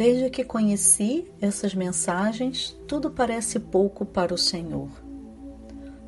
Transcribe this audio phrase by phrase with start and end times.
[0.00, 4.88] Desde que conheci essas mensagens, tudo parece pouco para o Senhor.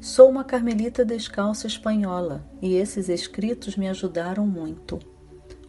[0.01, 4.99] Sou uma carmelita descalça espanhola e esses escritos me ajudaram muito.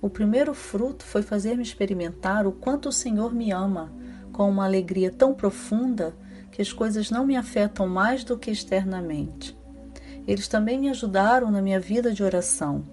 [0.02, 3.92] O primeiro fruto foi fazer-me experimentar o quanto o Senhor me ama,
[4.32, 6.16] com uma alegria tão profunda
[6.50, 9.54] que as coisas não me afetam mais do que externamente.
[10.26, 12.86] Eles também me ajudaram na minha vida de oração.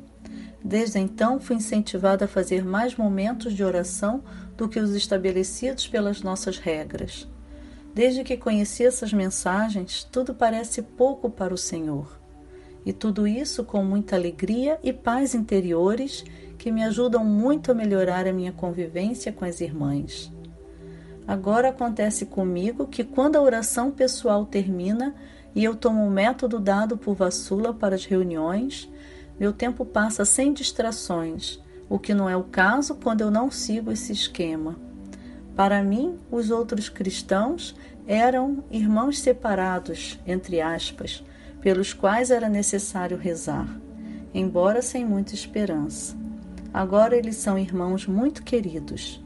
[0.63, 4.23] Desde então, fui incentivada a fazer mais momentos de oração
[4.57, 7.27] do que os estabelecidos pelas nossas regras.
[7.95, 12.21] Desde que conheci essas mensagens, tudo parece pouco para o Senhor.
[12.85, 16.25] E tudo isso com muita alegria e paz interiores
[16.57, 20.31] que me ajudam muito a melhorar a minha convivência com as irmãs.
[21.27, 25.15] Agora acontece comigo que quando a oração pessoal termina
[25.55, 28.91] e eu tomo o método dado por Vassula para as reuniões,
[29.41, 33.91] meu tempo passa sem distrações, o que não é o caso quando eu não sigo
[33.91, 34.77] esse esquema.
[35.57, 37.75] Para mim, os outros cristãos
[38.07, 41.25] eram irmãos separados, entre aspas,
[41.63, 43.67] pelos quais era necessário rezar,
[44.35, 46.15] embora sem muita esperança.
[46.73, 49.25] Agora eles são irmãos muito queridos.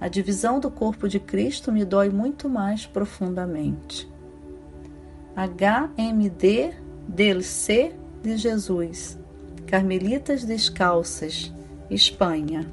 [0.00, 4.10] A divisão do corpo de Cristo me dói muito mais profundamente.
[5.36, 6.74] HMD
[7.08, 9.21] DLC de Jesus
[9.72, 11.50] Carmelitas Descalças,
[11.88, 12.70] Espanha.